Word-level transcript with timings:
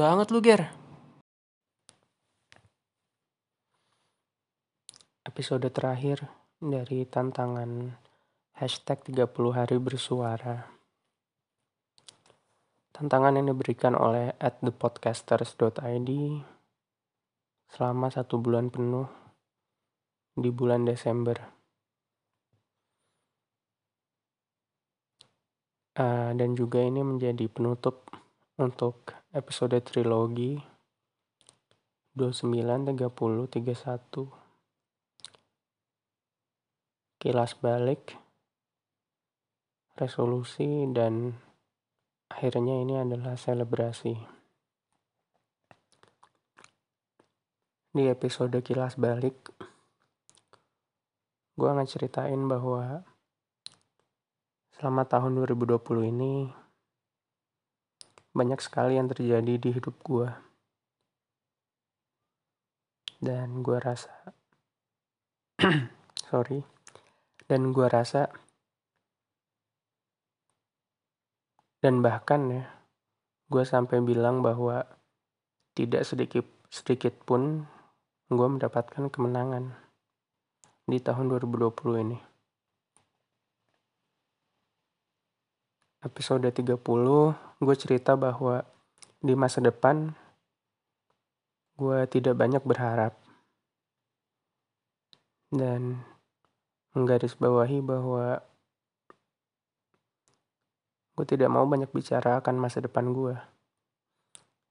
Banget 0.00 0.32
lu, 0.32 0.40
Ger. 0.40 0.64
Episode 5.28 5.68
terakhir 5.68 6.24
dari 6.56 7.04
tantangan 7.04 8.00
hashtag 8.56 9.04
30 9.12 9.28
hari 9.52 9.76
bersuara. 9.76 10.72
Tantangan 12.96 13.44
yang 13.44 13.52
diberikan 13.52 13.92
oleh 13.92 14.32
at 14.40 14.64
thepodcasters.id 14.64 16.10
selama 17.68 18.08
satu 18.08 18.40
bulan 18.40 18.72
penuh 18.72 19.04
di 20.32 20.48
bulan 20.48 20.88
Desember. 20.88 21.36
Uh, 25.92 26.32
dan 26.32 26.56
juga 26.56 26.80
ini 26.80 27.04
menjadi 27.04 27.44
penutup 27.52 28.09
untuk 28.60 29.16
episode 29.32 29.80
trilogi 29.80 30.60
29, 32.12 32.92
30, 32.92 32.92
31 32.92 33.56
kilas 37.16 37.56
balik 37.56 38.20
resolusi 39.96 40.84
dan 40.92 41.32
akhirnya 42.28 42.84
ini 42.84 43.00
adalah 43.00 43.40
selebrasi. 43.40 44.12
Di 47.96 48.12
episode 48.12 48.60
kilas 48.60 49.00
balik 49.00 49.56
gue 51.56 51.64
akan 51.64 51.88
ceritain 51.88 52.44
bahwa 52.44 53.08
selama 54.76 55.08
tahun 55.08 55.40
2020 55.48 56.12
ini 56.12 56.59
banyak 58.30 58.62
sekali 58.62 58.96
yang 58.98 59.10
terjadi 59.10 59.58
di 59.58 59.70
hidup 59.74 59.96
gue 60.06 60.28
dan 63.20 63.60
gue 63.60 63.78
rasa 63.78 64.32
sorry 66.30 66.64
dan 67.50 67.74
gue 67.74 67.86
rasa 67.90 68.30
dan 71.82 72.00
bahkan 72.00 72.48
ya 72.48 72.64
gue 73.50 73.64
sampai 73.66 73.98
bilang 74.00 74.40
bahwa 74.40 74.86
tidak 75.74 76.06
sedikit 76.06 76.46
sedikit 76.70 77.18
pun 77.26 77.66
gue 78.30 78.46
mendapatkan 78.46 79.10
kemenangan 79.10 79.74
di 80.86 81.02
tahun 81.02 81.34
2020 81.34 82.06
ini. 82.06 82.29
Episode 86.00 86.48
30 86.48 86.80
gue 87.60 87.76
cerita 87.76 88.16
bahwa 88.16 88.64
di 89.20 89.36
masa 89.36 89.60
depan 89.60 90.16
gue 91.76 91.98
tidak 92.08 92.40
banyak 92.40 92.64
berharap 92.64 93.20
dan 95.52 96.00
menggarisbawahi 96.96 97.84
bahwa 97.84 98.40
gue 101.20 101.26
tidak 101.28 101.52
mau 101.52 101.68
banyak 101.68 101.92
bicara 101.92 102.40
akan 102.40 102.56
masa 102.56 102.80
depan 102.80 103.12
gue. 103.12 103.36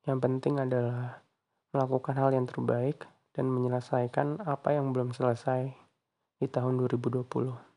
Yang 0.10 0.20
penting 0.26 0.58
adalah 0.58 1.22
melakukan 1.70 2.18
hal 2.18 2.34
yang 2.34 2.50
terbaik 2.50 3.06
dan 3.38 3.54
menyelesaikan 3.54 4.42
apa 4.50 4.74
yang 4.74 4.90
belum 4.90 5.14
selesai 5.14 5.78
di 6.42 6.48
tahun 6.50 6.82
2020. 6.82 7.69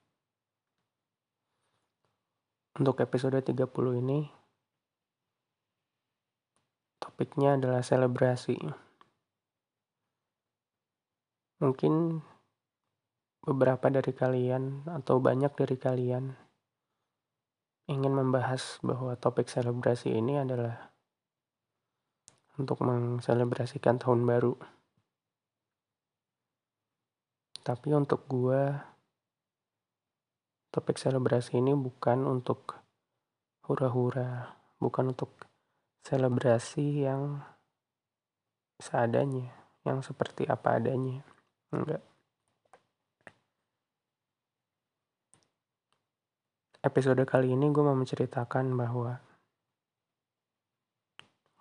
Untuk 2.72 3.04
episode 3.04 3.36
30 3.36 3.68
ini, 4.00 4.24
topiknya 6.96 7.60
adalah 7.60 7.84
selebrasi. 7.84 8.56
Mungkin 11.60 12.18
beberapa 13.44 13.92
dari 13.92 14.12
kalian 14.16 14.88
atau 14.88 15.20
banyak 15.20 15.52
dari 15.52 15.76
kalian 15.76 16.32
ingin 17.90 18.14
membahas 18.14 18.78
bahwa 18.80 19.18
topik 19.18 19.50
selebrasi 19.50 20.14
ini 20.14 20.38
adalah 20.38 20.92
untuk 22.56 22.80
mengselebrasikan 22.84 24.00
tahun 24.00 24.24
baru. 24.24 24.54
Tapi 27.62 27.88
untuk 27.94 28.26
gue, 28.26 28.74
topik 30.72 30.96
selebrasi 30.96 31.60
ini 31.60 31.76
bukan 31.76 32.24
untuk 32.24 32.80
hura-hura, 33.68 34.56
bukan 34.80 35.12
untuk 35.12 35.30
selebrasi 36.02 37.06
yang 37.06 37.44
seadanya, 38.80 39.52
yang 39.86 40.02
seperti 40.02 40.48
apa 40.48 40.80
adanya. 40.80 41.22
Enggak. 41.70 42.02
episode 46.82 47.22
kali 47.22 47.54
ini 47.54 47.70
gue 47.70 47.78
mau 47.78 47.94
menceritakan 47.94 48.74
bahwa 48.74 49.22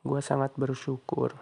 gue 0.02 0.18
sangat 0.18 0.50
bersyukur 0.58 1.38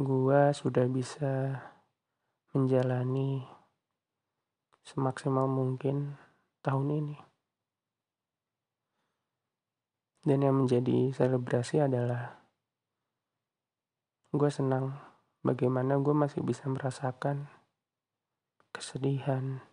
gue 0.00 0.42
sudah 0.56 0.88
bisa 0.88 1.60
menjalani 2.56 3.44
semaksimal 4.86 5.50
mungkin 5.50 6.14
tahun 6.62 6.88
ini. 6.94 7.16
Dan 10.22 10.42
yang 10.46 10.64
menjadi 10.64 11.10
selebrasi 11.10 11.82
adalah 11.82 12.38
gue 14.30 14.50
senang 14.50 14.94
bagaimana 15.42 15.98
gue 15.98 16.14
masih 16.14 16.42
bisa 16.46 16.66
merasakan 16.70 17.50
kesedihan, 18.76 19.64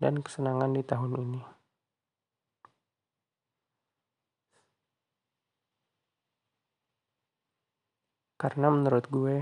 dan 0.00 0.24
kesenangan 0.24 0.72
di 0.72 0.80
tahun 0.80 1.12
ini. 1.20 1.42
Karena 8.40 8.72
menurut 8.72 9.04
gue, 9.12 9.36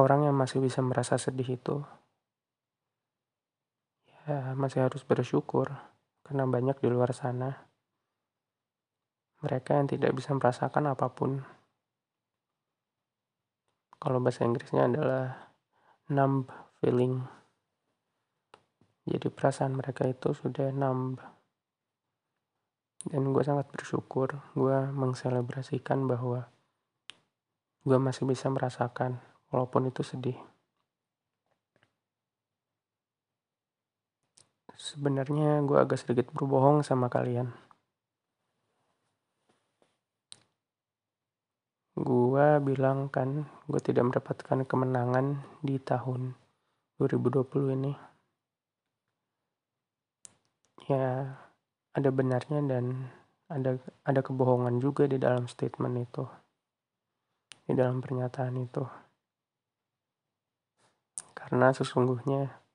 orang 0.00 0.24
yang 0.24 0.36
masih 0.36 0.64
bisa 0.64 0.80
merasa 0.80 1.20
sedih 1.20 1.60
itu, 1.60 1.84
ya 4.28 4.52
masih 4.52 4.84
harus 4.84 5.00
bersyukur 5.08 5.72
karena 6.20 6.44
banyak 6.44 6.76
di 6.84 6.88
luar 6.92 7.16
sana 7.16 7.68
mereka 9.38 9.78
yang 9.78 9.86
tidak 9.86 10.18
bisa 10.18 10.34
merasakan 10.34 10.90
apa 10.90 11.06
pun. 11.14 11.46
Kalau 13.98 14.18
bahasa 14.22 14.46
Inggrisnya 14.46 14.90
adalah 14.90 15.54
numb 16.10 16.50
feeling. 16.82 17.22
Jadi 19.08 19.30
perasaan 19.30 19.78
mereka 19.78 20.06
itu 20.06 20.34
sudah 20.34 20.74
nambah. 20.74 21.38
Dan 23.08 23.30
gue 23.30 23.42
sangat 23.46 23.70
bersyukur 23.70 24.42
gue 24.58 24.78
mengselebrasikan 24.90 26.10
bahwa 26.10 26.50
gue 27.86 27.98
masih 27.98 28.26
bisa 28.26 28.50
merasakan 28.50 29.22
walaupun 29.54 29.88
itu 29.88 30.02
sedih. 30.02 30.38
Sebenarnya 34.88 35.60
gue 35.68 35.76
agak 35.76 36.00
sedikit 36.00 36.32
berbohong 36.32 36.80
sama 36.80 37.12
kalian. 37.12 37.52
Gue 41.92 42.46
bilang 42.64 43.12
kan 43.12 43.44
gue 43.68 43.80
tidak 43.84 44.08
mendapatkan 44.08 44.64
kemenangan 44.64 45.44
di 45.60 45.76
tahun 45.76 46.32
2020 46.96 47.76
ini. 47.76 47.92
Ya 50.88 51.36
ada 51.92 52.08
benarnya 52.08 52.64
dan 52.64 53.12
ada 53.52 53.76
ada 54.08 54.20
kebohongan 54.24 54.80
juga 54.80 55.04
di 55.04 55.20
dalam 55.20 55.52
statement 55.52 56.00
itu. 56.00 56.24
Di 57.68 57.76
dalam 57.76 58.00
pernyataan 58.00 58.56
itu. 58.56 58.88
Karena 61.36 61.76
sesungguhnya 61.76 62.67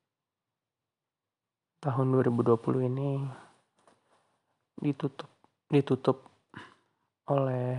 tahun 1.84 2.16
2020 2.16 2.88
ini 2.88 3.20
ditutup 4.80 5.28
ditutup 5.68 6.24
oleh 7.28 7.76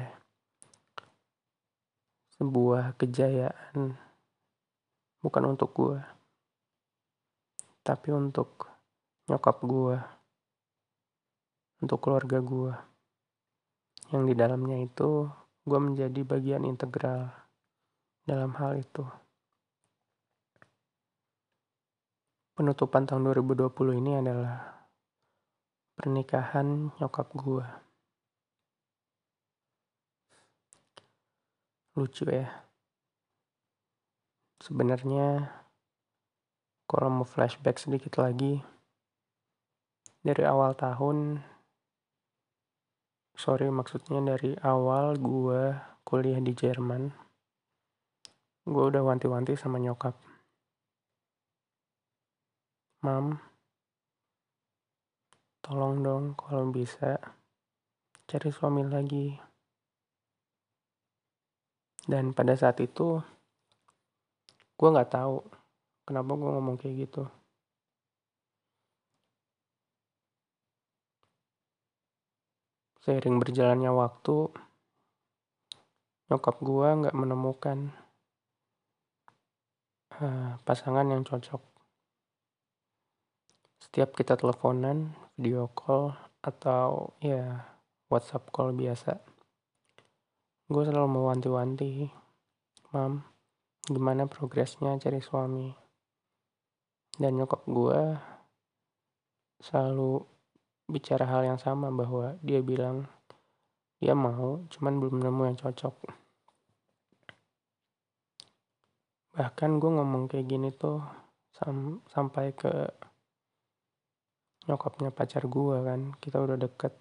sebuah 2.36 3.00
kejayaan 3.00 3.96
bukan 5.24 5.44
untuk 5.48 5.72
gue 5.72 5.96
tapi 7.80 8.12
untuk 8.12 8.68
nyokap 9.24 9.64
gue 9.64 9.96
untuk 11.80 11.98
keluarga 12.04 12.44
gue 12.44 12.76
yang 14.12 14.28
di 14.28 14.36
dalamnya 14.36 14.84
itu 14.84 15.32
gue 15.64 15.80
menjadi 15.80 16.20
bagian 16.28 16.68
integral 16.68 17.32
dalam 18.28 18.52
hal 18.60 18.76
itu 18.76 19.23
penutupan 22.54 23.02
tahun 23.02 23.34
2020 23.34 23.98
ini 23.98 24.12
adalah 24.22 24.86
pernikahan 25.98 26.94
nyokap 27.02 27.34
gue. 27.34 27.66
Lucu 31.98 32.26
ya. 32.26 32.46
Sebenarnya 34.62 35.50
kalau 36.86 37.10
mau 37.10 37.26
flashback 37.26 37.82
sedikit 37.82 38.22
lagi 38.22 38.62
dari 40.24 40.42
awal 40.46 40.72
tahun 40.78 41.42
sorry 43.34 43.68
maksudnya 43.68 44.22
dari 44.22 44.54
awal 44.62 45.18
gue 45.18 45.74
kuliah 46.06 46.40
di 46.40 46.54
Jerman 46.54 47.12
gue 48.64 48.84
udah 48.88 49.04
wanti-wanti 49.04 49.52
sama 49.58 49.76
nyokap 49.76 50.16
mam. 53.04 53.36
Tolong 55.60 56.00
dong 56.00 56.24
kalau 56.40 56.72
bisa 56.72 57.20
cari 58.24 58.48
suami 58.48 58.80
lagi. 58.88 59.36
Dan 62.08 62.32
pada 62.32 62.56
saat 62.56 62.80
itu 62.80 63.20
gue 64.80 64.88
nggak 64.88 65.12
tahu 65.12 65.44
kenapa 66.08 66.32
gue 66.32 66.48
ngomong 66.48 66.76
kayak 66.80 67.08
gitu. 67.08 67.28
Seiring 73.04 73.36
berjalannya 73.36 73.92
waktu 73.92 74.48
nyokap 76.32 76.56
gue 76.64 76.88
nggak 77.04 77.16
menemukan 77.16 77.92
uh, 80.24 80.56
pasangan 80.64 81.04
yang 81.12 81.20
cocok 81.20 81.73
setiap 83.94 84.18
kita 84.18 84.34
teleponan, 84.34 85.14
video 85.38 85.70
call, 85.70 86.10
atau 86.42 87.14
ya 87.22 87.62
WhatsApp 88.10 88.50
call 88.50 88.74
biasa, 88.74 89.22
gue 90.66 90.82
selalu 90.82 91.14
mewanti-wanti, 91.14 92.10
mam, 92.90 93.22
gimana 93.86 94.26
progresnya 94.26 94.98
cari 94.98 95.22
suami. 95.22 95.70
Dan 97.14 97.38
nyokap 97.38 97.62
gue 97.70 98.18
selalu 99.62 100.26
bicara 100.90 101.30
hal 101.30 101.54
yang 101.54 101.62
sama 101.62 101.86
bahwa 101.94 102.34
dia 102.42 102.58
bilang 102.66 103.06
dia 104.02 104.18
mau, 104.18 104.58
cuman 104.74 104.98
belum 104.98 105.22
nemu 105.22 105.42
yang 105.54 105.58
cocok. 105.62 105.94
Bahkan 109.38 109.70
gue 109.78 109.90
ngomong 110.02 110.26
kayak 110.26 110.50
gini 110.50 110.74
tuh 110.74 110.98
sam 111.54 112.02
sampai 112.10 112.50
ke 112.58 112.90
nyokapnya 114.64 115.12
pacar 115.12 115.44
gue 115.44 115.76
kan 115.84 116.00
kita 116.20 116.40
udah 116.40 116.56
deket. 116.56 116.94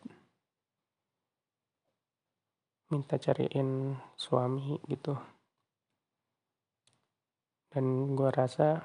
Minta 2.91 3.17
cariin 3.17 3.97
suami 4.13 4.77
gitu. 4.85 5.17
Dan 7.73 8.13
gue 8.13 8.29
rasa 8.29 8.83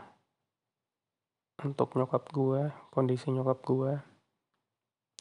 untuk 1.61 1.99
nyokap 1.99 2.31
gue 2.33 2.73
kondisi 2.95 3.29
nyokap 3.35 3.61
gue 3.67 3.93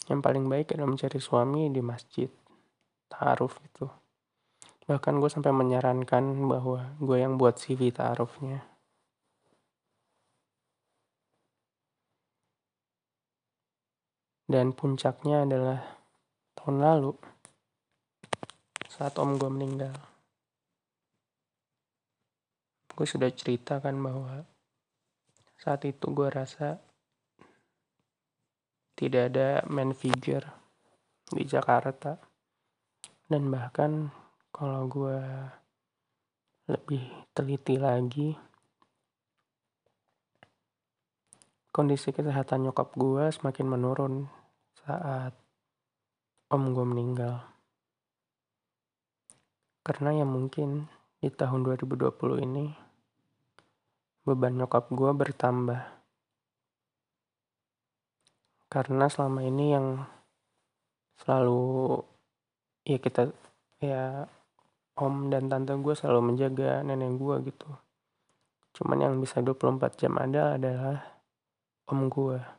yang 0.07 0.23
paling 0.23 0.47
baik 0.47 0.71
adalah 0.71 0.87
mencari 0.87 1.19
suami 1.19 1.67
di 1.67 1.81
masjid. 1.83 2.31
Taaruf 3.11 3.59
gitu 3.63 3.87
bahkan 4.87 5.19
gue 5.19 5.27
sampai 5.27 5.51
menyarankan 5.51 6.47
bahwa 6.47 6.95
gue 7.03 7.17
yang 7.19 7.35
buat 7.35 7.59
CV 7.59 7.91
taarufnya 7.91 8.63
Dan 14.47 14.71
puncaknya 14.71 15.43
adalah 15.43 15.83
tahun 16.55 16.79
lalu 16.79 17.11
saat 18.87 19.19
om 19.19 19.35
gue 19.35 19.51
meninggal. 19.51 19.93
Gue 22.95 23.03
sudah 23.03 23.27
ceritakan 23.27 23.99
bahwa 23.99 24.47
saat 25.59 25.83
itu 25.83 26.07
gue 26.15 26.31
rasa 26.31 26.79
tidak 28.97 29.35
ada 29.35 29.61
man 29.67 29.91
figure 29.91 30.47
di 31.27 31.43
Jakarta. 31.43 32.17
Dan 33.27 33.51
bahkan 33.51 34.07
kalau 34.49 34.87
gue 34.87 35.19
lebih 36.71 37.03
teliti 37.35 37.75
lagi, 37.75 38.31
kondisi 41.69 42.09
kesehatan 42.09 42.65
nyokap 42.65 42.95
gue 42.97 43.29
semakin 43.29 43.67
menurun 43.69 44.36
saat 44.83 45.33
om 46.53 46.63
gue 46.71 46.85
meninggal. 46.85 47.43
Karena 49.81 50.11
ya 50.13 50.25
mungkin 50.27 50.91
di 51.17 51.31
tahun 51.31 51.65
2020 51.65 52.45
ini 52.45 52.65
beban 54.27 54.59
nyokap 54.59 54.91
gue 54.91 55.11
bertambah. 55.15 55.81
Karena 58.67 59.07
selama 59.07 59.47
ini 59.47 59.65
yang 59.71 59.87
selalu 61.23 62.03
ya 62.83 62.99
kita 62.99 63.31
ya 63.79 64.27
om 64.99 65.31
dan 65.31 65.47
tante 65.47 65.71
gue 65.79 65.95
selalu 65.95 66.33
menjaga 66.33 66.83
nenek 66.83 67.15
gue 67.15 67.35
gitu. 67.47 67.69
Cuman 68.75 69.01
yang 69.01 69.15
bisa 69.17 69.39
24 69.41 69.97
jam 69.97 70.13
ada 70.19 70.59
adalah 70.59 70.99
om 71.87 72.11
gue. 72.11 72.56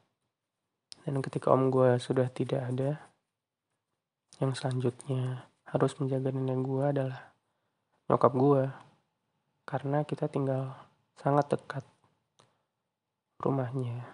Dan 1.09 1.25
ketika 1.25 1.57
om 1.57 1.73
gue 1.73 1.97
sudah 1.97 2.29
tidak 2.29 2.69
ada, 2.69 3.01
yang 4.45 4.53
selanjutnya 4.53 5.49
harus 5.65 5.97
menjaga 5.97 6.37
nenek 6.37 6.61
gue 6.61 6.85
adalah 6.85 7.33
nyokap 8.13 8.37
gue. 8.37 8.69
Karena 9.65 10.05
kita 10.05 10.29
tinggal 10.29 10.77
sangat 11.17 11.49
dekat 11.49 11.81
rumahnya. 13.41 14.05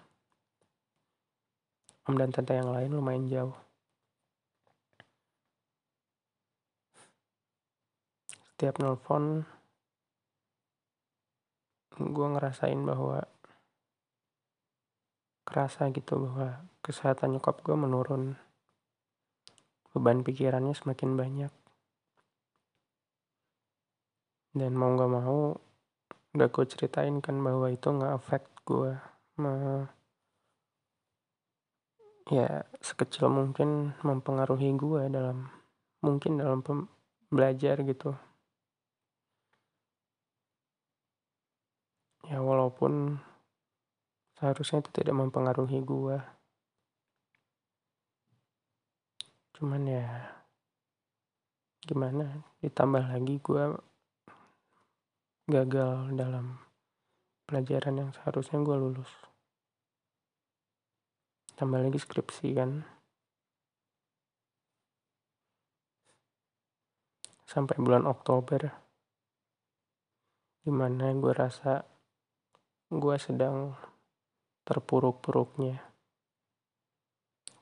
Om 2.06 2.15
dan 2.15 2.31
tante 2.31 2.55
yang 2.55 2.70
lain 2.70 2.94
lumayan 2.94 3.27
jauh. 3.27 3.58
Setiap 8.55 8.79
nelpon, 8.79 9.43
gue 11.98 12.27
ngerasain 12.39 12.79
bahwa 12.86 13.27
kerasa 15.44 15.93
gitu 15.93 16.19
bahwa 16.24 16.65
kesehatan 16.81 17.36
nyokap 17.36 17.60
gue 17.60 17.77
menurun. 17.77 18.36
Beban 19.94 20.27
pikirannya 20.27 20.74
semakin 20.74 21.15
banyak. 21.15 21.53
Dan 24.55 24.72
mau 24.74 24.96
gak 24.98 25.10
mau 25.13 25.55
udah 26.34 26.48
gue 26.51 26.67
ceritain 26.67 27.22
kan 27.22 27.39
bahwa 27.39 27.70
itu 27.70 27.86
nggak 27.86 28.19
efek 28.19 28.43
gue 28.67 28.98
me 29.39 29.86
ya 32.27 32.67
sekecil 32.82 33.31
mungkin 33.31 33.94
mempengaruhi 34.03 34.74
gue 34.74 35.06
dalam 35.15 35.46
mungkin 36.03 36.43
dalam 36.43 36.58
belajar 37.31 37.86
gitu. 37.86 38.19
Ya 42.24 42.41
walaupun 42.41 43.20
seharusnya 44.36 44.82
itu 44.82 44.91
tidak 44.91 45.14
mempengaruhi 45.14 45.79
gue 45.82 46.19
cuman 49.55 49.86
ya 49.86 50.06
gimana? 51.84 52.41
Ditambah 52.64 53.12
lagi 53.12 53.36
gue 53.44 53.64
gagal 55.44 56.17
dalam 56.17 56.56
pelajaran 57.44 58.00
yang 58.00 58.10
seharusnya 58.17 58.64
gue 58.64 58.76
lulus. 58.76 59.12
Tambah 61.60 61.84
lagi 61.84 62.00
skripsi 62.00 62.56
kan? 62.56 62.82
Sampai 67.44 67.76
bulan 67.76 68.08
Oktober. 68.08 68.72
Di 70.64 70.72
mana 70.72 71.12
gue 71.12 71.32
rasa 71.36 71.84
gue 72.88 73.17
sedang 73.20 73.76
terpuruk-puruknya 74.65 75.94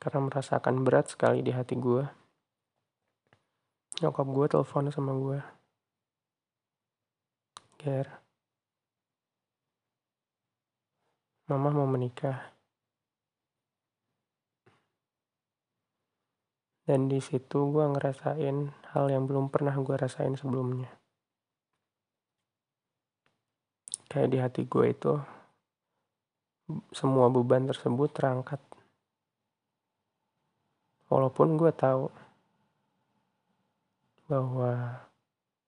karena 0.03 0.19
merasakan 0.27 0.83
berat 0.83 1.15
sekali 1.15 1.47
di 1.47 1.55
hati 1.55 1.79
gue. 1.79 2.03
Nyokap 4.03 4.27
gue 4.27 4.47
telepon 4.51 4.91
sama 4.91 5.15
gue. 5.15 5.39
Ger, 7.79 8.11
mama 11.47 11.71
mau 11.71 11.87
menikah. 11.87 12.51
Dan 16.83 17.07
di 17.07 17.23
situ 17.23 17.71
gue 17.71 17.87
ngerasain 17.95 18.75
hal 18.91 19.07
yang 19.07 19.31
belum 19.31 19.55
pernah 19.55 19.79
gue 19.79 19.95
rasain 19.95 20.35
sebelumnya. 20.35 20.91
Kayak 24.11 24.29
di 24.35 24.39
hati 24.43 24.63
gue 24.67 24.87
itu, 24.91 25.15
semua 26.95 27.27
beban 27.33 27.67
tersebut 27.67 28.13
terangkat 28.15 28.63
Walaupun 31.13 31.61
gue 31.61 31.69
tahu 31.77 32.09
bahwa 34.33 35.05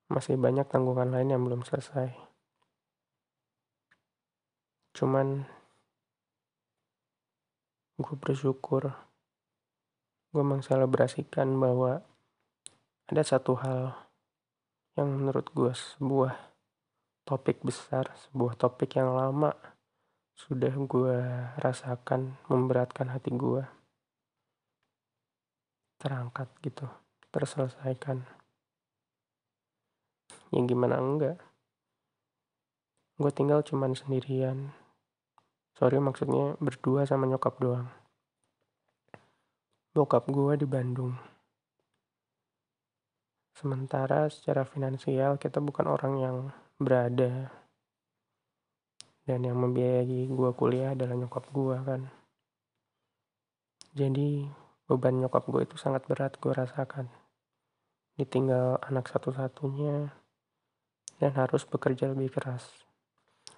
masih 0.09 0.41
banyak 0.41 0.65
tanggungan 0.65 1.13
lain 1.13 1.37
yang 1.37 1.45
belum 1.45 1.61
selesai. 1.69 2.17
Cuman 4.97 5.45
gue 8.01 8.17
bersyukur 8.17 8.89
gue 10.33 10.45
mengselebrasikan 10.49 11.53
bahwa 11.61 12.01
ada 13.13 13.21
satu 13.21 13.61
hal 13.61 13.93
yang 14.97 15.13
menurut 15.13 15.45
gue 15.53 15.77
sebuah 15.77 16.33
topik 17.29 17.61
besar, 17.61 18.09
sebuah 18.33 18.57
topik 18.57 18.97
yang 18.97 19.13
lama 19.13 19.53
sudah 20.35 20.75
gue 20.75 21.19
rasakan 21.63 22.35
memberatkan 22.51 23.11
hati 23.11 23.31
gue 23.31 23.63
terangkat 26.03 26.51
gitu, 26.61 26.85
terselesaikan. 27.33 28.21
Ya 30.53 30.61
gimana 30.69 31.01
enggak? 31.01 31.41
Gue 33.17 33.33
tinggal 33.33 33.65
cuman 33.65 33.97
sendirian. 33.97 34.75
Sorry 35.75 35.99
maksudnya 35.99 36.59
berdua 36.61 37.09
sama 37.09 37.25
nyokap 37.25 37.57
doang. 37.59 37.89
Bokap 39.95 40.27
gue 40.29 40.59
di 40.61 40.67
Bandung. 40.67 41.15
Sementara 43.55 44.27
secara 44.29 44.67
finansial 44.67 45.39
kita 45.39 45.63
bukan 45.63 45.87
orang 45.87 46.15
yang 46.19 46.37
berada. 46.77 47.64
Dan 49.25 49.49
yang 49.49 49.57
membiayai 49.57 50.29
gue 50.29 50.51
kuliah 50.53 50.93
adalah 50.93 51.17
nyokap 51.17 51.49
gue 51.49 51.77
kan. 51.81 52.01
Jadi 53.97 54.45
beban 54.85 55.17
nyokap 55.17 55.49
gue 55.49 55.65
itu 55.65 55.77
sangat 55.81 56.05
berat 56.05 56.37
gue 56.37 56.53
rasakan. 56.53 57.09
Ditinggal 58.21 58.85
anak 58.85 59.09
satu-satunya 59.09 60.13
dan 61.19 61.33
harus 61.35 61.65
bekerja 61.65 62.13
lebih 62.13 62.37
keras. 62.37 62.69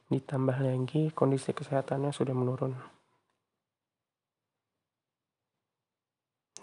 Ditambah 0.06 0.62
lagi 0.62 1.10
kondisi 1.10 1.50
kesehatannya 1.50 2.14
sudah 2.14 2.32
menurun. 2.32 2.96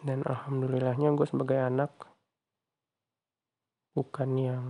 dan 0.04 0.20
alhamdulillahnya 0.28 1.16
gue 1.16 1.24
sebagai 1.24 1.64
anak 1.64 1.92
bukan 3.96 4.30
yang 4.36 4.66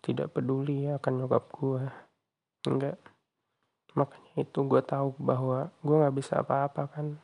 tidak 0.00 0.30
peduli 0.30 0.86
akan 0.86 1.26
nyokap 1.26 1.44
gue 1.50 1.84
enggak. 2.68 3.00
Makanya 3.96 4.32
itu 4.44 4.58
gue 4.66 4.82
tahu 4.84 5.16
bahwa 5.18 5.72
gue 5.82 5.96
nggak 5.96 6.16
bisa 6.16 6.44
apa-apa 6.44 6.90
kan. 6.92 7.16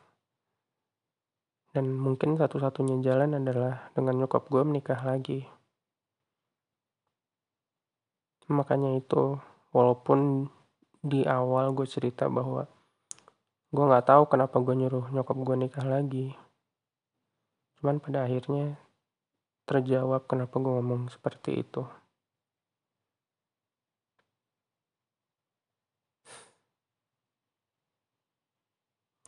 Dan 1.71 1.93
mungkin 1.93 2.39
satu-satunya 2.39 3.05
jalan 3.05 3.37
adalah 3.37 3.93
dengan 3.93 4.25
nyokap 4.25 4.49
gue 4.49 4.63
menikah 4.65 4.97
lagi. 5.05 5.45
Makanya 8.47 8.97
itu 8.97 9.37
walaupun 9.75 10.49
di 11.03 11.21
awal 11.27 11.75
gue 11.77 11.85
cerita 11.85 12.31
bahwa 12.31 12.65
gue 13.69 13.83
nggak 13.83 14.07
tahu 14.07 14.23
kenapa 14.31 14.57
gue 14.63 14.73
nyuruh 14.73 15.11
nyokap 15.13 15.37
gue 15.37 15.55
nikah 15.59 15.85
lagi. 15.85 16.33
Cuman 17.77 18.01
pada 18.01 18.25
akhirnya 18.25 18.79
terjawab 19.67 20.25
kenapa 20.25 20.57
gue 20.57 20.73
ngomong 20.79 21.11
seperti 21.11 21.61
itu. 21.61 21.83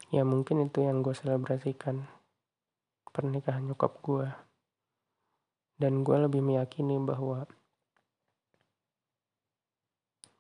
Ya 0.10 0.26
mungkin 0.26 0.66
itu 0.66 0.82
yang 0.82 1.06
gue 1.06 1.14
selebrasikan. 1.14 2.10
Pernikahan 3.14 3.70
nyokap 3.70 4.02
gue. 4.02 4.30
Dan 5.78 6.02
gue 6.02 6.18
lebih 6.18 6.42
meyakini 6.42 6.98
bahwa 6.98 7.46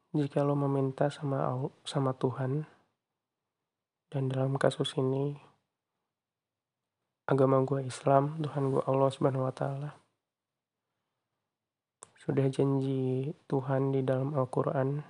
jika 0.09 0.41
lo 0.41 0.57
meminta 0.57 1.13
sama 1.13 1.53
sama 1.85 2.17
Tuhan 2.17 2.65
dan 4.09 4.25
dalam 4.25 4.57
kasus 4.57 4.97
ini 4.97 5.37
agama 7.29 7.61
gue 7.61 7.85
Islam, 7.85 8.41
Tuhan 8.41 8.73
gue 8.73 8.81
Allah 8.89 9.09
Subhanahu 9.13 9.45
wa 9.45 9.53
taala. 9.53 9.93
Sudah 12.17 12.49
janji 12.49 13.29
Tuhan 13.45 13.93
di 13.93 14.01
dalam 14.01 14.33
Al-Qur'an 14.33 15.05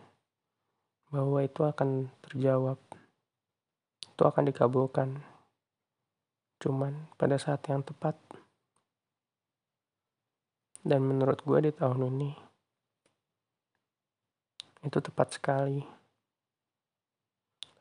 bahwa 1.16 1.40
itu 1.48 1.64
akan 1.64 2.12
terjawab. 2.28 2.89
Itu 4.20 4.28
akan 4.28 4.52
dikabulkan. 4.52 5.16
Cuman 6.60 7.08
pada 7.16 7.40
saat 7.40 7.64
yang 7.72 7.88
tepat. 7.88 8.20
Dan 10.84 11.08
menurut 11.08 11.40
gue 11.40 11.64
di 11.64 11.72
tahun 11.72 12.12
ini 12.12 12.36
itu 14.84 15.00
tepat 15.00 15.40
sekali. 15.40 15.88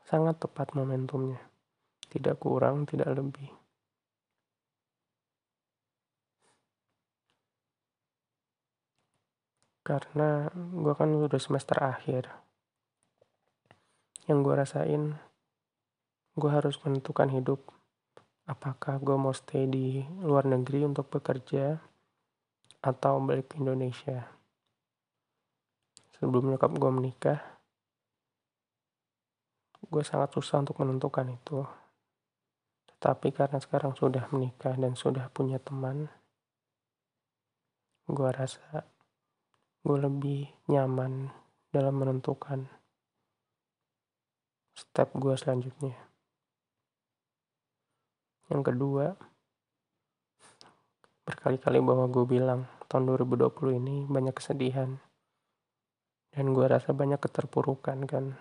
Sangat 0.07 0.39
tepat 0.39 0.71
momentumnya. 0.79 1.43
Tidak 2.07 2.39
kurang, 2.39 2.87
tidak 2.87 3.11
lebih. 3.19 3.51
karena 9.83 10.47
gue 10.53 10.93
kan 10.93 11.09
udah 11.09 11.41
semester 11.41 11.81
akhir 11.81 12.29
yang 14.29 14.45
gue 14.45 14.53
rasain 14.53 15.17
gue 16.35 16.51
harus 16.51 16.75
menentukan 16.83 17.29
hidup. 17.31 17.63
Apakah 18.49 18.97
gue 18.97 19.13
mau 19.13 19.33
stay 19.33 19.69
di 19.69 20.01
luar 20.25 20.49
negeri 20.49 20.85
untuk 20.85 21.09
bekerja 21.09 21.77
atau 22.81 23.21
balik 23.21 23.53
ke 23.53 23.61
Indonesia? 23.61 24.25
Sebelum 26.17 26.51
nyokap 26.51 26.73
gue 26.75 26.91
menikah 26.91 27.39
gue 29.89 30.03
sangat 30.05 30.29
susah 30.35 30.61
untuk 30.61 30.77
menentukan 30.83 31.25
itu. 31.31 31.65
Tetapi 32.93 33.31
karena 33.31 33.57
sekarang 33.57 33.95
sudah 33.95 34.27
menikah 34.29 34.75
dan 34.75 34.93
sudah 34.93 35.31
punya 35.31 35.57
teman 35.57 36.11
gue 38.09 38.29
rasa 38.33 38.89
gue 39.85 39.97
lebih 40.01 40.49
nyaman 40.65 41.29
dalam 41.69 41.93
menentukan 42.01 42.65
step 44.73 45.13
gue 45.13 45.37
selanjutnya. 45.37 46.08
Yang 48.49 48.73
kedua, 48.73 49.05
berkali-kali 51.29 51.77
bahwa 51.85 52.09
gue 52.09 52.25
bilang 52.25 52.65
tahun 52.89 53.13
2020 53.13 53.77
ini 53.77 53.95
banyak 54.09 54.33
kesedihan. 54.33 54.97
Dan 56.33 56.57
gue 56.57 56.65
rasa 56.65 56.89
banyak 56.89 57.21
keterpurukan 57.21 58.09
kan. 58.09 58.33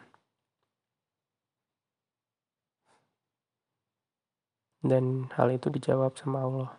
Dan 4.81 5.29
hal 5.37 5.53
itu 5.53 5.69
dijawab 5.69 6.17
sama 6.17 6.41
Allah. 6.41 6.73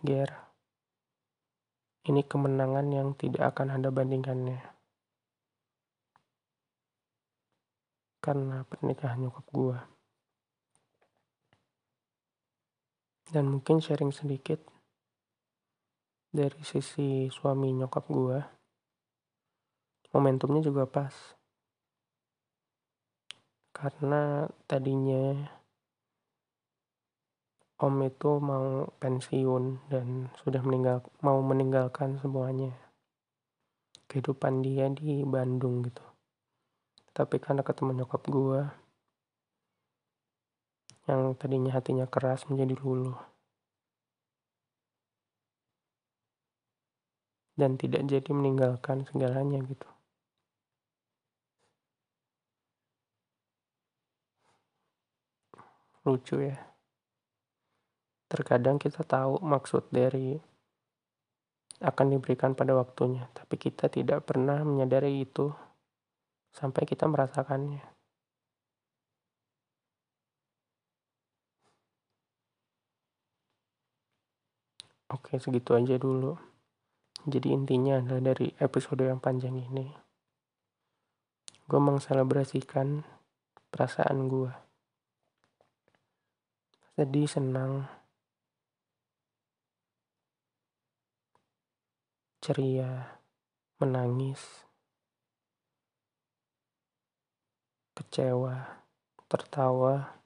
Ger, 0.00 0.32
ini 2.08 2.24
kemenangan 2.24 2.88
yang 2.88 3.08
tidak 3.12 3.52
akan 3.52 3.76
ada 3.76 3.92
bandingannya. 3.92 4.64
Karena 8.24 8.64
pernikahan 8.64 9.20
nyokap 9.20 9.46
gue. 9.52 9.78
Dan 13.32 13.48
mungkin 13.48 13.80
sharing 13.80 14.12
sedikit 14.12 14.60
dari 16.28 16.60
sisi 16.60 17.32
suami 17.32 17.72
nyokap 17.72 18.04
gue. 18.12 18.38
Momentumnya 20.12 20.60
juga 20.60 20.84
pas. 20.84 21.16
Karena 23.72 24.44
tadinya 24.68 25.48
Om 27.82 27.98
itu 28.06 28.38
mau 28.38 28.86
pensiun 29.02 29.90
dan 29.90 30.30
sudah 30.38 30.62
meninggal 30.62 31.02
mau 31.18 31.42
meninggalkan 31.42 32.14
semuanya 32.22 32.70
kehidupan 34.06 34.62
dia 34.62 34.86
di 34.86 35.26
Bandung 35.26 35.82
gitu 35.82 36.04
tapi 37.10 37.42
karena 37.42 37.66
ketemu 37.66 38.04
nyokap 38.06 38.22
gue 38.30 38.62
yang 41.10 41.34
tadinya 41.34 41.74
hatinya 41.74 42.06
keras 42.06 42.46
menjadi 42.46 42.78
luluh. 42.78 43.18
Dan 47.58 47.76
tidak 47.76 48.08
jadi 48.08 48.30
meninggalkan 48.32 49.04
segalanya 49.06 49.60
gitu. 49.66 49.88
Lucu 56.02 56.42
ya. 56.42 56.58
Terkadang 58.26 58.80
kita 58.80 59.04
tahu 59.04 59.38
maksud 59.44 59.92
dari 59.92 60.40
akan 61.82 62.06
diberikan 62.14 62.54
pada 62.54 62.72
waktunya, 62.78 63.28
tapi 63.34 63.58
kita 63.58 63.90
tidak 63.90 64.24
pernah 64.24 64.62
menyadari 64.62 65.20
itu 65.20 65.50
sampai 66.54 66.86
kita 66.86 67.10
merasakannya. 67.10 67.91
Oke, 75.12 75.36
segitu 75.36 75.76
aja 75.76 76.00
dulu. 76.00 76.40
Jadi 77.28 77.52
intinya 77.52 78.00
adalah 78.00 78.32
dari 78.32 78.48
episode 78.56 79.04
yang 79.04 79.20
panjang 79.20 79.54
ini, 79.54 79.86
gue 81.68 81.80
mengselebrasikan 81.80 83.04
perasaan 83.68 84.26
gue. 84.26 84.52
Sedih, 86.96 87.28
senang, 87.28 87.86
ceria, 92.40 93.20
menangis, 93.78 94.64
kecewa, 97.94 98.82
tertawa, 99.28 100.21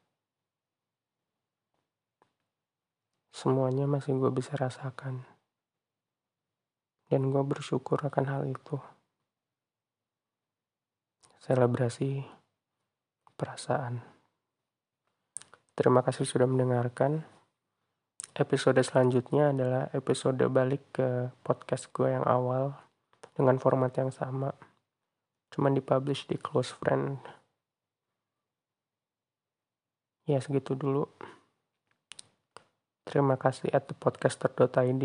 semuanya 3.37 3.85
masih 3.85 4.16
gue 4.16 4.33
bisa 4.33 4.57
rasakan. 4.57 5.21
Dan 7.12 7.28
gue 7.28 7.45
bersyukur 7.45 8.00
akan 8.00 8.25
hal 8.25 8.43
itu. 8.49 8.81
Selebrasi 11.45 12.25
perasaan. 13.37 14.00
Terima 15.76 16.00
kasih 16.00 16.25
sudah 16.25 16.49
mendengarkan. 16.49 17.28
Episode 18.33 18.81
selanjutnya 18.81 19.52
adalah 19.52 19.93
episode 19.93 20.40
balik 20.49 20.97
ke 20.97 21.28
podcast 21.45 21.93
gue 21.93 22.09
yang 22.16 22.25
awal 22.25 22.73
dengan 23.37 23.61
format 23.61 23.93
yang 24.00 24.09
sama. 24.09 24.57
Cuman 25.52 25.76
dipublish 25.76 26.25
di 26.25 26.40
close 26.40 26.73
friend. 26.73 27.21
Ya 30.25 30.40
segitu 30.40 30.73
dulu. 30.73 31.05
Terima 33.06 33.38
kasih 33.38 33.70
at 33.70 33.86
podcaster.id 33.86 35.04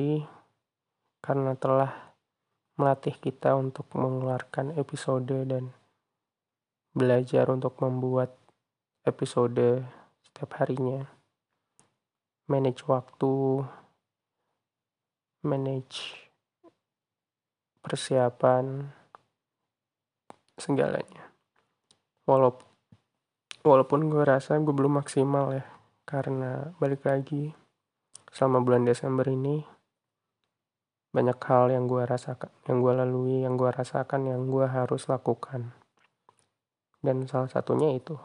karena 1.22 1.54
telah 1.54 2.18
melatih 2.74 3.14
kita 3.14 3.54
untuk 3.54 3.86
mengeluarkan 3.94 4.74
episode 4.74 5.46
dan 5.46 5.70
belajar 6.98 7.46
untuk 7.54 7.78
membuat 7.78 8.34
episode 9.06 9.86
setiap 10.26 10.50
harinya. 10.58 11.06
Manage 12.50 12.90
waktu, 12.90 13.70
manage 15.46 16.26
persiapan, 17.86 18.90
segalanya. 20.58 21.30
Walaupun 22.26 22.66
walaupun 23.62 24.10
gue 24.10 24.26
rasa 24.26 24.58
gue 24.58 24.74
belum 24.74 25.06
maksimal 25.06 25.54
ya 25.54 25.66
karena 26.10 26.74
balik 26.82 27.06
lagi 27.06 27.54
selama 28.32 28.64
bulan 28.64 28.88
Desember 28.88 29.28
ini 29.28 29.62
banyak 31.12 31.36
hal 31.44 31.76
yang 31.76 31.92
gue 31.92 32.08
rasakan, 32.08 32.48
yang 32.72 32.80
gue 32.80 32.94
lalui, 32.96 33.44
yang 33.44 33.60
gue 33.60 33.68
rasakan, 33.68 34.32
yang 34.32 34.48
gue 34.48 34.64
harus 34.64 35.12
lakukan. 35.12 35.76
Dan 37.04 37.28
salah 37.28 37.52
satunya 37.52 37.92
itu 37.92 38.16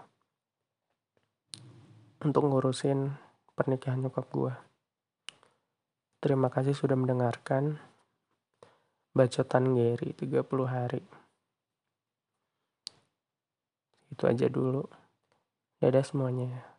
untuk 2.22 2.46
ngurusin 2.46 3.10
pernikahan 3.58 4.06
nyokap 4.06 4.30
gue. 4.30 4.54
Terima 6.22 6.46
kasih 6.46 6.78
sudah 6.78 6.94
mendengarkan 6.94 7.82
bacotan 9.16 9.74
Gary 9.74 10.14
30 10.14 10.46
hari. 10.68 11.02
Itu 14.12 14.30
aja 14.30 14.46
dulu. 14.46 14.86
Dadah 15.82 16.04
semuanya. 16.06 16.75